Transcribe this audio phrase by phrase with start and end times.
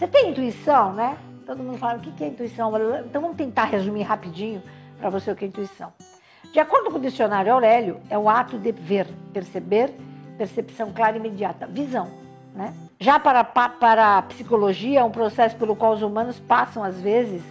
[0.00, 1.18] Você tem intuição, né?
[1.44, 2.72] Todo mundo fala, o que é intuição?
[3.04, 4.62] Então vamos tentar resumir rapidinho
[4.98, 5.92] para você o que é intuição.
[6.54, 9.92] De acordo com o dicionário Aurélio, é o ato de ver, perceber,
[10.38, 12.08] percepção clara e imediata, visão.
[12.54, 12.72] Né?
[12.98, 17.42] Já para, para a psicologia, é um processo pelo qual os humanos passam, às vezes,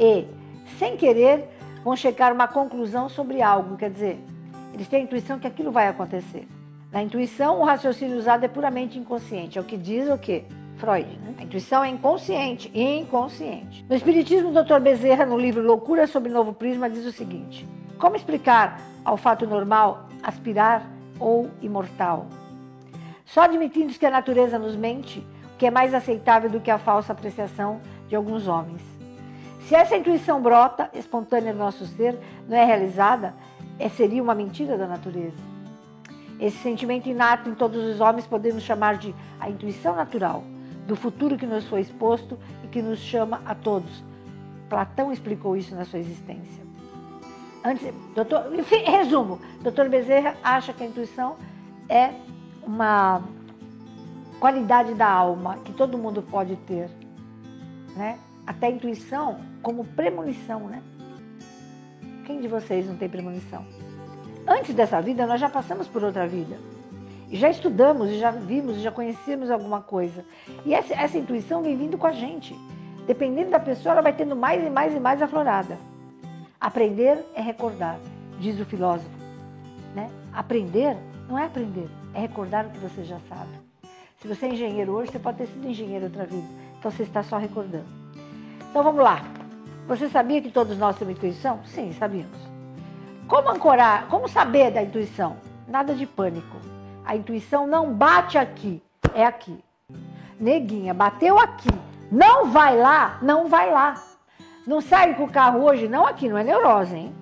[0.00, 0.26] e,
[0.78, 1.46] sem querer,
[1.84, 3.76] vão chegar uma conclusão sobre algo.
[3.76, 4.18] Quer dizer,
[4.72, 6.48] eles têm a intuição que aquilo vai acontecer.
[6.90, 9.58] Na intuição, o raciocínio usado é puramente inconsciente.
[9.58, 10.46] É o que diz o quê?
[10.76, 11.06] Freud.
[11.18, 11.34] Né?
[11.38, 13.84] A intuição é inconsciente, inconsciente.
[13.88, 14.80] No Espiritismo, o Dr.
[14.80, 17.66] Bezerra, no livro Loucura sob Novo Prisma, diz o seguinte:
[17.98, 20.86] Como explicar ao fato normal aspirar
[21.18, 22.26] ou imortal?
[23.24, 26.78] Só admitindo que a natureza nos mente, o que é mais aceitável do que a
[26.78, 28.82] falsa apreciação de alguns homens.
[29.60, 33.34] Se essa intuição brota, espontânea do nosso ser, não é realizada,
[33.78, 35.54] é, seria uma mentira da natureza.
[36.38, 40.44] Esse sentimento inato em todos os homens podemos chamar de a intuição natural,
[40.86, 44.02] do futuro que nos foi exposto e que nos chama a todos.
[44.68, 46.64] Platão explicou isso na sua existência.
[47.64, 51.36] Antes, doutor, enfim, resumo, doutor Bezerra acha que a intuição
[51.88, 52.10] é
[52.62, 53.22] uma
[54.38, 56.90] qualidade da alma que todo mundo pode ter,
[57.96, 58.18] né?
[58.46, 60.82] Até a intuição como premonição, né?
[62.26, 63.64] Quem de vocês não tem premonição?
[64.46, 66.58] Antes dessa vida, nós já passamos por outra vida.
[67.34, 70.24] Já estudamos, já vimos, já conhecemos alguma coisa.
[70.64, 72.54] E essa, essa intuição vem vindo com a gente.
[73.08, 75.76] Dependendo da pessoa, ela vai tendo mais e mais e mais aflorada.
[76.60, 77.98] Aprender é recordar,
[78.38, 79.10] diz o filósofo.
[79.96, 80.08] Né?
[80.32, 80.96] Aprender
[81.28, 83.50] não é aprender, é recordar o que você já sabe.
[84.18, 86.46] Se você é engenheiro hoje, você pode ter sido engenheiro outra vida.
[86.78, 87.88] Então você está só recordando.
[88.70, 89.24] Então vamos lá.
[89.88, 91.58] Você sabia que todos nós temos intuição?
[91.64, 92.38] Sim, sabíamos.
[93.26, 95.36] Como ancorar, como saber da intuição?
[95.66, 96.73] Nada de pânico.
[97.04, 98.82] A intuição não bate aqui,
[99.14, 99.62] é aqui.
[100.40, 101.68] Neguinha, bateu aqui.
[102.10, 104.02] Não vai lá, não vai lá.
[104.66, 107.14] Não sai com o carro hoje, não aqui, não é neurose, hein?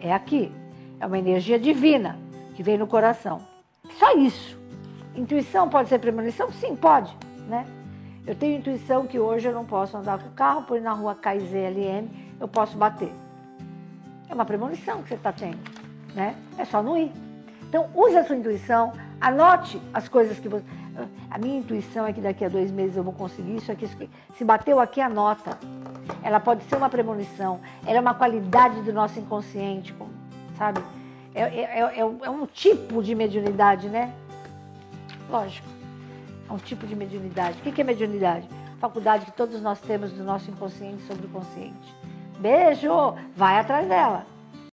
[0.00, 0.50] É aqui.
[0.98, 2.18] É uma energia divina
[2.54, 3.42] que vem no coração.
[3.98, 4.58] Só isso.
[5.14, 6.50] Intuição pode ser premonição?
[6.50, 7.14] Sim, pode,
[7.48, 7.66] né?
[8.26, 11.14] Eu tenho intuição que hoje eu não posso andar com o carro, por na rua
[11.14, 12.08] KZLM,
[12.40, 13.12] eu posso bater.
[14.28, 15.58] É uma premonição que você está tendo,
[16.14, 16.34] né?
[16.58, 17.12] É só não ir.
[17.68, 20.64] Então, use a sua intuição, anote as coisas que você.
[21.30, 23.70] A minha intuição é que daqui a dois meses eu vou conseguir isso.
[23.72, 24.10] Isso aqui.
[24.36, 25.58] Se bateu aqui, anota.
[26.22, 29.94] Ela pode ser uma premonição, ela é uma qualidade do nosso inconsciente,
[30.56, 30.80] sabe?
[31.34, 34.12] É, é, é, é um tipo de mediunidade, né?
[35.28, 35.68] Lógico.
[36.48, 37.58] É um tipo de mediunidade.
[37.58, 38.48] O que é mediunidade?
[38.80, 41.94] Faculdade que todos nós temos do nosso inconsciente sobre o consciente.
[42.38, 43.14] Beijo!
[43.36, 44.26] Vai atrás dela.